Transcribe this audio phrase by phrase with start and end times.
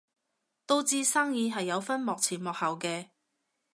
[0.65, 3.09] 都知生意係有分幕前幕後嘅